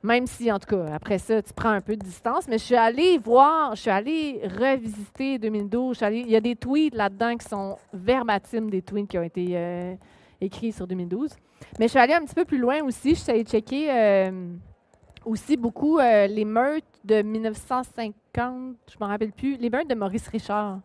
[0.05, 2.47] Même si, en tout cas, après ça, tu prends un peu de distance.
[2.47, 5.99] Mais je suis allée voir, je suis allée revisiter 2012.
[6.13, 9.95] il y a des tweets là-dedans qui sont verbatim des tweets qui ont été euh,
[10.41, 11.29] écrits sur 2012.
[11.81, 13.17] Mais je suis allée un petit peu plus loin aussi.
[13.17, 14.55] Je suis allée checker euh,
[15.25, 19.95] aussi beaucoup euh, les meurtres de 1950, je ne me rappelle plus, les meurtres de
[19.95, 20.81] Maurice Richard.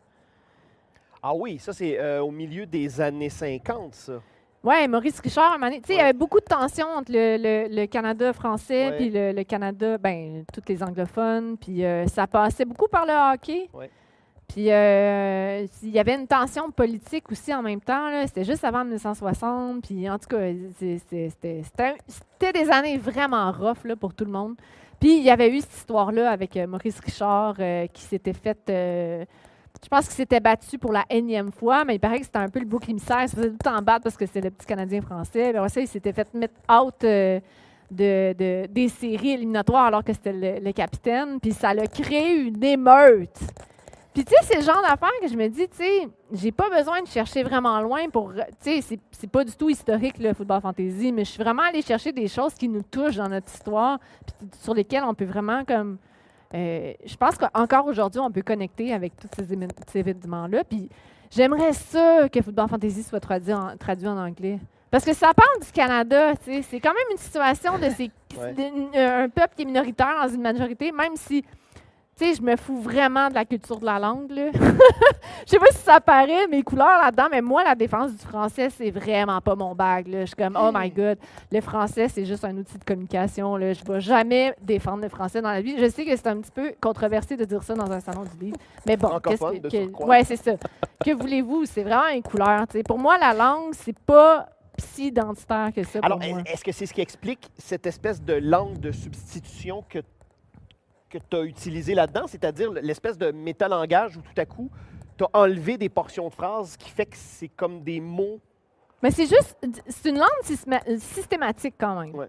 [1.21, 4.21] Ah oui, ça c'est au milieu des années 50, ça.
[4.65, 8.95] Oui, Maurice Richard, tu sais, il y avait beaucoup de tensions entre le, Canada français
[8.97, 13.69] puis le, Canada, ben, tous les anglophones, puis euh, ça passait beaucoup par le hockey.
[14.47, 18.09] Puis euh, il y avait une tension politique aussi en même temps.
[18.25, 19.81] C'était juste avant 1960.
[19.85, 24.55] Puis en tout cas, c'était des années vraiment rough pour tout le monde.
[24.99, 27.57] Puis il y avait eu cette histoire-là avec euh, Maurice Richard
[27.91, 28.71] qui s'était faite
[29.83, 32.49] je pense qu'il s'était battu pour la énième fois, mais il paraît que c'était un
[32.49, 33.21] peu le bouc émissaire.
[33.21, 35.53] Il se faisait tout en battre parce que c'est le petit Canadien français.
[35.53, 37.39] Puis ça, il s'était fait mettre out euh,
[37.91, 41.39] de, des séries éliminatoires alors que c'était le, capitaine.
[41.39, 43.39] Puis ça a créé une émeute.
[44.15, 46.69] Puis, tu sais, c'est le genre d'affaires que je me dis, tu sais, j'ai pas
[46.69, 48.31] besoin de chercher vraiment loin pour.
[48.63, 51.81] Tu sais, c'est pas du tout historique, le football fantasy, mais je suis vraiment allée
[51.81, 55.65] chercher des choses qui nous touchent dans notre histoire, puis sur lesquelles on peut vraiment,
[55.65, 55.97] comme,
[56.53, 60.63] euh, je pense qu'encore aujourd'hui, on peut connecter avec tous ces, événements-là.
[60.63, 60.87] Puis
[61.29, 64.59] j'aimerais ça que Football Fantasy soit traduit en, traduit en anglais.
[64.89, 68.09] Parce que ça parle du Canada, c'est quand même une situation de, ces,
[68.97, 71.43] un peuple qui est minoritaire dans une majorité, même si
[72.17, 74.31] tu sais, je me fous vraiment de la culture de la langue.
[75.45, 78.69] Je sais pas si ça paraît, mes couleurs là-dedans, mais moi, la défense du français,
[78.69, 80.07] c'est vraiment pas mon bag.
[80.09, 81.17] Je suis comme, oh my God,
[81.51, 83.57] le français, c'est juste un outil de communication.
[83.57, 83.73] Là.
[83.73, 85.75] Je ne vais jamais défendre le français dans la vie.
[85.77, 88.45] Je sais que c'est un petit peu controversé de dire ça dans un salon du
[88.45, 88.57] livre.
[88.87, 90.03] Mais bon, qu'est-ce que.
[90.05, 90.53] ouais, c'est ça.
[91.03, 91.65] que voulez-vous?
[91.65, 92.65] C'est vraiment une couleur.
[92.87, 94.47] Pour moi, la langue, c'est pas
[94.77, 95.99] si identitaire que ça.
[96.01, 99.99] Alors, est-ce que c'est ce qui explique cette espèce de langue de substitution que
[101.19, 104.69] que tu as utilisé là-dedans, c'est-à-dire l'espèce de métalangage où tout à coup,
[105.17, 108.39] tu as enlevé des portions de phrases qui fait que c'est comme des mots.
[109.01, 112.27] Mais c'est juste, c'est une langue systématique quand même.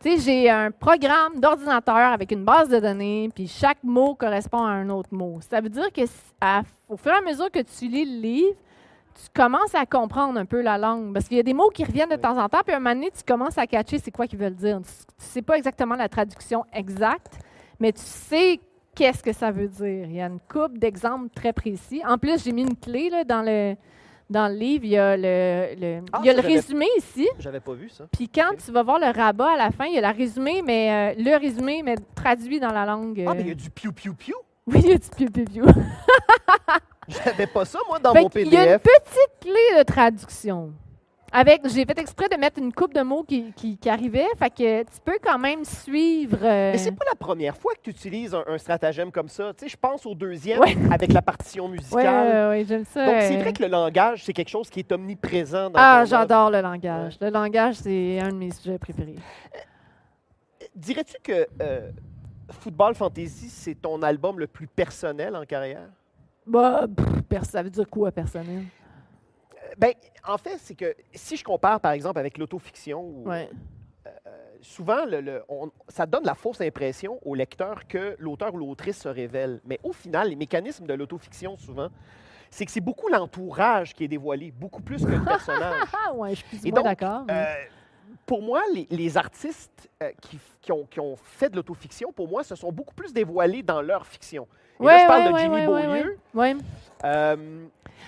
[0.00, 4.62] Tu sais, j'ai un programme d'ordinateur avec une base de données, puis chaque mot correspond
[4.64, 5.38] à un autre mot.
[5.48, 6.02] Ça veut dire que
[6.88, 8.56] au fur et à mesure que tu lis le livre,
[9.14, 11.14] tu commences à comprendre un peu la langue.
[11.14, 12.80] Parce qu'il y a des mots qui reviennent de temps en temps, puis à un
[12.80, 14.76] moment donné, tu commences à catcher c'est quoi qu'ils veulent dire.
[14.76, 14.84] Tu ne
[15.16, 17.38] sais pas exactement la traduction exacte,
[17.80, 18.60] mais tu sais
[18.94, 20.06] qu'est-ce que ça veut dire.
[20.06, 22.02] Il y a une coupe d'exemples très précis.
[22.06, 23.76] En plus, j'ai mis une clé là, dans le
[24.28, 27.28] dans le livre, il y a le, le ah, il y a le résumé ici.
[27.38, 28.06] J'avais pas vu ça.
[28.10, 30.62] Puis quand tu vas voir le rabat à la fin, il y a le résumé,
[30.62, 33.24] mais euh, le résumé, mais traduit dans la langue.
[33.26, 34.34] Ah, mais il y a du piou piou piou.
[34.66, 35.64] Oui, il y a du piou piou piou.
[37.08, 38.52] J'avais pas ça, moi, dans mon PDF.
[38.52, 40.72] Il y a une petite clé de traduction.
[41.38, 44.48] Avec, j'ai fait exprès de mettre une coupe de mots qui, qui, qui arrivait, fait
[44.48, 46.38] que tu peux quand même suivre.
[46.40, 49.52] euh, Mais c'est pas la première fois que tu utilises un, un stratagème comme ça.
[49.52, 50.74] Tu sais, je pense au deuxième Ouais.
[50.90, 52.48] avec la partition musicale.
[52.52, 53.04] ouais, ouais, j'aime ça.
[53.04, 53.40] Donc, c'est euh.
[53.42, 57.18] vrai que le langage, c'est quelque chose qui est omniprésent dans Ah, j'adore le langage.
[57.20, 59.16] Le langage, c'est un de mes sujets préférés.
[60.74, 61.90] Dirais-tu que euh,
[62.60, 65.88] Football Fantasy, c'est ton album le plus personnel en carrière?
[66.46, 66.86] Bah,
[67.28, 68.62] pff, ça veut dire quoi, personnel?
[69.66, 69.92] Euh, Ben,
[70.26, 73.50] en fait, c'est que si je compare, par exemple, avec l'autofiction, Ouais.
[74.62, 78.98] souvent, le- le- on- ça donne la fausse impression au lecteur que l'auteur ou l'autrice
[78.98, 79.60] se révèle.
[79.64, 81.88] Mais au final, les mécanismes de l'autofiction, souvent,
[82.50, 85.82] c'est que c'est beaucoup l'entourage qui est dévoilé, beaucoup plus que le personnage.
[86.14, 87.24] Ouais, je suis d'accord.
[87.30, 87.44] Euh,
[88.24, 92.26] pour moi, les, les artistes euh, qui, qui ont, qui ont fait de l'autofiction, pour
[92.28, 94.48] moi, se sont beaucoup plus dévoilés dans leur fiction.
[94.80, 96.18] Et là, je parle ouais, de Jimmy Beaulieu.
[97.04, 97.66] Euh,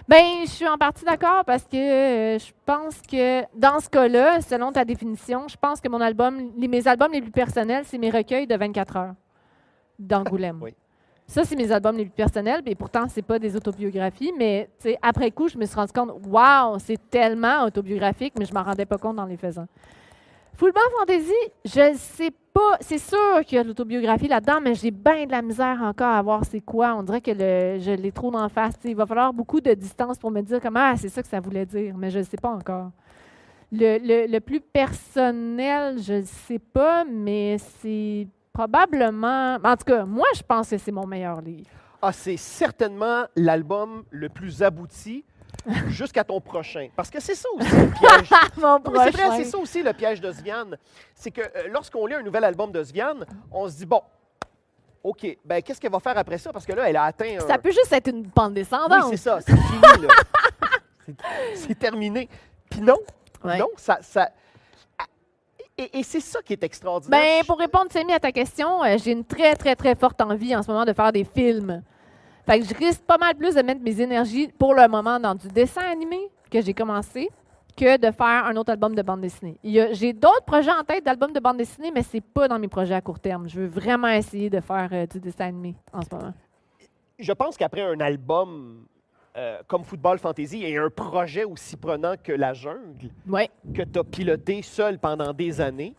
[0.09, 4.41] Ben, je suis en partie d'accord parce que euh, je pense que dans ce cas-là,
[4.41, 7.99] selon ta définition, je pense que mon album, les- mes albums les plus personnels, c'est
[7.99, 9.15] mes recueils de 24 heures
[9.99, 10.61] d'Angoulême.
[10.63, 10.75] Oui.
[11.31, 14.71] Ça, c'est mes albums les plus personnels, et pourtant, c'est pas des autobiographies, mais
[15.03, 18.87] après coup, je me suis rendu compte, waouh, c'est tellement autobiographique, mais je m'en rendais
[18.87, 19.67] pas compte dans les faisant.
[20.59, 21.33] Football Fantasy,
[21.65, 25.31] je sais pas, c'est sûr qu'il y a de l'autobiographie là-dedans, mais j'ai bien de
[25.31, 26.97] la misère encore à voir c'est quoi.
[26.97, 28.75] On dirait que le- je l'ai trop d'en face.
[28.85, 31.39] Il va falloir beaucoup de distance pour me dire comment ah, c'est ça que ça
[31.39, 32.91] voulait dire, mais je ne sais pas encore.
[33.71, 39.59] Le, le- le plus personnel, je ne sais pas, mais c'est probablement.
[39.63, 41.71] En tout cas, moi, je pense que c'est mon meilleur livre.
[42.03, 45.25] ah, c'est certainement l'album le plus abouti
[45.89, 46.89] jusqu'à ton prochain.
[46.97, 48.31] Parce que c'est ça aussi le piège.
[48.57, 50.67] mon Non, mais c'est vrai, c'est ça aussi le piège de Svian.
[51.15, 53.17] C'est que euh, lorsqu'on lit un nouvel album de Svian,
[53.51, 54.03] on se dit, bon,
[55.03, 56.53] OK, ben qu'est-ce qu'elle va faire après ça?
[56.53, 57.47] Parce que là, elle a atteint un...
[57.47, 59.11] Ça peut juste être une bande Oui, descendante.
[59.11, 60.09] c'est ça, c'est fini, là.
[61.55, 62.29] C'est- terminé.
[62.71, 62.99] Puis non,
[63.45, 63.59] Ouais.
[63.59, 63.99] non, ça...
[64.03, 64.31] ça...
[65.81, 67.21] Et, et c'est ça qui est extraordinaire.
[67.21, 70.55] Ben, pour répondre, Samy, à ta question, euh, j'ai une très, très, très forte envie
[70.57, 71.83] en ce moment de faire des films.
[72.49, 75.35] Fait que je risque pas mal plus de mettre mes énergies pour le moment dans
[75.35, 76.17] du dessin animé
[76.51, 77.29] que j'ai commencé
[77.77, 79.59] que de faire un autre album de bande dessinée.
[79.63, 82.95] J'ai d'autres projets en tête d'albums de bande dessinée, mais c'est pas dans mes projets
[82.95, 83.49] à court terme.
[83.51, 86.33] Je veux vraiment essayer de faire euh, du dessin animé en ce moment.
[87.19, 88.87] je pense qu'après un album
[89.37, 93.11] euh, comme Football Fantasy et un projet aussi prenant que La Jungle,
[93.75, 95.95] que tu as piloté seul pendant des années,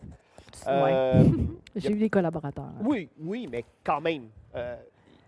[0.66, 0.92] Ouais.
[0.92, 1.22] euh,
[1.76, 2.64] J'ai eu des collaborateurs.
[2.64, 2.82] hein.
[2.84, 4.24] oui, oui, mais quand même.
[4.56, 4.76] euh,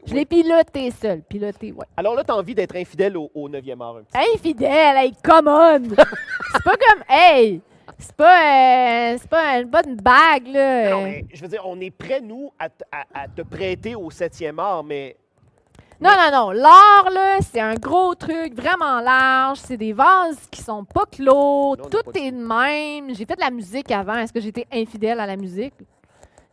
[0.04, 1.22] Je l'ai piloté seul.
[1.22, 1.86] Piloté, ouais.
[1.96, 3.96] Alors là, tu as envie d'être infidèle au, au 9e art.
[3.96, 5.80] un petit Hey, fidèle, hey, come on!
[6.52, 7.60] c'est pas comme, hey,
[7.98, 10.84] c'est pas, euh, c'est pas une bonne bague, là.
[10.86, 10.90] peu.
[10.90, 13.94] Non, mais je veux dire, on est prêts, nous, à, t- à- à te prêter
[13.94, 15.16] au 7e art, mais
[16.00, 16.50] Non, non, non.
[16.50, 19.58] L'art, là, c'est un gros truc vraiment large.
[19.58, 21.32] C'est des vases qui sont pas Non, clos.
[21.34, 23.14] on n'a Tout pas est de même.
[23.14, 24.16] J'ai fait de la musique avant.
[24.16, 25.74] Est-ce que j'étais infidèle à la musique?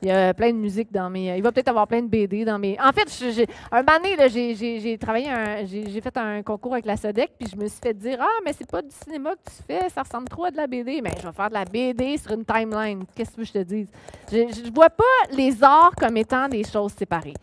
[0.01, 1.35] Il y a plein de musique dans mes.
[1.35, 2.77] Il va peut-être avoir plein de BD dans mes.
[2.79, 5.27] En fait, j'ai- un là, j'ai, travaillé,
[5.65, 8.53] j'ai, fait un concours avec la Sodec, puis je me suis fait dire Ah, mais
[8.53, 11.01] c'est pas du cinéma que tu fais, ça ressemble trop à de la BD.
[11.01, 13.03] Mais je vais faire de la BD sur une timeline.
[13.13, 13.87] Qu'est-ce que je te dise?
[14.31, 17.33] Je, je vois pas les arts comme étant des choses séparées.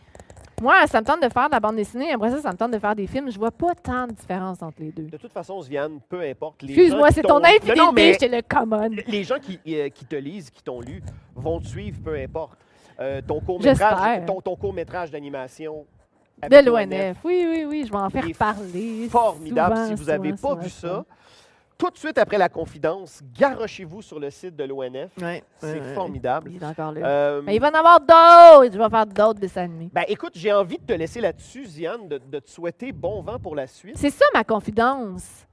[0.59, 2.71] Moi, ça me tente de faire de la bande dessinée, après ça, ça me tente
[2.71, 3.29] de faire des films.
[3.29, 5.03] Je vois pas tant de différence entre les deux.
[5.03, 6.63] de toute façon, Sviane, peu importe.
[6.63, 8.89] les Excuse-moi, c'est ton infidélité, j'étais le common.
[9.05, 11.03] les gens qui, euh, qui te lisent, qui t'ont lu,
[11.35, 12.57] vont te suivre, peu importe.
[12.99, 15.85] Euh, ton court-métrage ton, ton court-métrage d'animation
[16.41, 17.17] De l'ONF.
[17.23, 19.07] Oui, oui, oui, je vais en faire parler.
[19.11, 19.75] formidable.
[19.75, 21.05] souvent, si vous n'avez souvent, pas vu souvent, ça,
[21.77, 25.11] tout de suite après la confidence, garochez-vous sur le site de l'ONF.
[25.21, 26.51] Ouais, C'est ouais, formidable.
[26.53, 27.05] Il est encore là.
[27.07, 28.73] Euh, Mais il va en avoir d'autres.
[28.73, 29.89] Je vais faire d'autres dessins animés.
[29.93, 33.39] ben, écoute, j'ai envie de te laisser là-dessus, Ziane, de, de te souhaiter bon vent
[33.39, 33.97] pour la suite.
[33.97, 35.45] C'est ça ma confidence.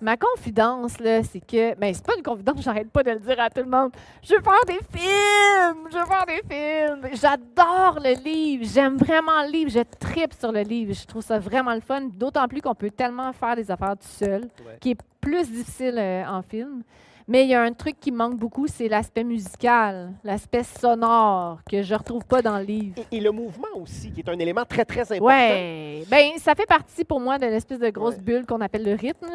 [0.00, 1.74] Ma confidence, là, c'est que.
[1.78, 3.90] Mais c'est pas une confidence, j'arrête pas de le dire à tout le monde.
[4.22, 5.88] Je veux faire des films!
[5.90, 7.08] Je veux faire des films!
[7.20, 8.64] J'adore le livre.
[8.72, 9.70] J'aime vraiment le livre.
[9.70, 10.92] Je tripe sur le livre.
[10.94, 12.02] Je trouve ça vraiment le fun.
[12.12, 14.76] D'autant plus qu'on peut tellement faire des affaires tout seul, Ouais.
[14.80, 16.82] qui est plus difficile euh, en film.
[17.30, 21.82] Mais il y a un truc qui manque beaucoup, c'est l'aspect musical, l'aspect sonore, que
[21.82, 22.94] je retrouve pas dans le livre.
[23.12, 25.26] Et, et le mouvement aussi, qui est un élément très, très important.
[25.26, 26.04] Ouais.
[26.10, 28.22] Ben, ça fait partie pour moi de l'espèce de grosse Ouais.
[28.22, 29.28] bulle qu'on appelle le rythme.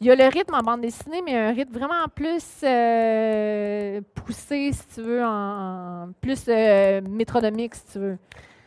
[0.00, 4.70] Il y a le rythme en bande dessinée, mais un rythme vraiment plus euh, poussé,
[4.72, 5.28] si tu veux, en,
[6.04, 8.18] en- plus euh, métronomique, si tu veux,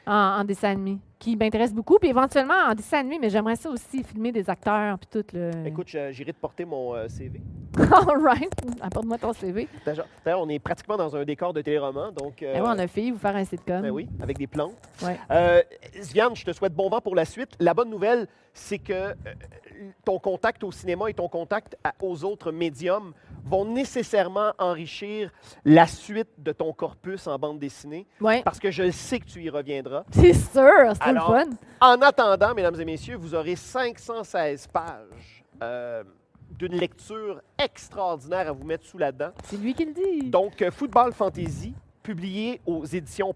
[0.07, 1.97] en, en dessin animé, qui m'intéresse beaucoup.
[1.99, 5.37] Puis éventuellement en dessin animé, mais j'aimerais ça aussi filmer des acteurs puis tout.
[5.37, 5.51] Là.
[5.65, 7.41] Écoute, j'irai te porter mon euh, CV.
[7.77, 8.53] All right.
[8.81, 9.67] Apporte-moi ton CV.
[9.85, 12.11] D'ailleurs, on est pratiquement dans un décor de téléroman.
[12.11, 13.81] Donc, euh, on a fait vous faire un sitcom.
[13.81, 14.73] Ben oui, avec des plantes.
[15.03, 15.19] Ouais.
[15.31, 15.61] Euh,
[15.93, 17.55] je te souhaite bon vent pour la suite.
[17.59, 19.13] La bonne nouvelle, c'est que
[20.03, 23.13] ton contact au cinéma et ton contact aux autres médiums
[23.45, 25.31] vont nécessairement enrichir
[25.63, 28.05] la suite de ton corpus en bande dessinée.
[28.19, 28.41] Oui.
[28.43, 30.03] Parce que je sais que tu y reviendras.
[30.11, 31.45] C'est sûr, c'est le fun.
[31.81, 35.43] En attendant, mesdames et messieurs, vous aurez 516 pages.
[35.63, 36.03] Euh,
[36.51, 39.31] d'une lecture extraordinaire à vous mettre sous la dent.
[39.43, 40.29] C'est lui qui le dit.
[40.29, 43.33] Donc, euh, Football Fantasy, publié aux éditions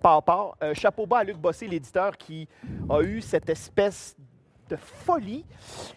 [0.63, 2.47] euh, chapeau bas à Luc Bossé, l'éditeur qui
[2.89, 4.15] a eu cette espèce
[4.71, 5.43] de folie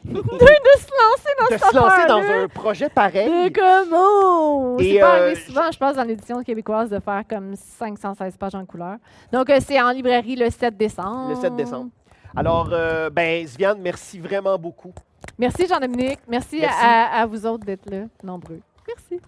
[0.04, 3.50] de, se lancer dans, de se lancer dans un projet pareil.
[3.50, 4.78] De comment?
[4.78, 8.54] C'est pas arrivé euh, souvent, je pense, dans l'édition québécoise de faire comme 516 pages
[8.54, 8.96] en couleur.
[9.32, 11.30] Donc, c'est en librairie le 7 décembre.
[11.30, 11.90] Le 7 décembre.
[12.36, 12.68] Alors,
[13.12, 14.92] ben, Sviane, merci vraiment beaucoup.
[15.38, 16.20] Merci, Jean-Dominique.
[16.28, 18.60] Merci, À, à vous autres d'être là, nombreux.
[18.86, 19.20] Merci.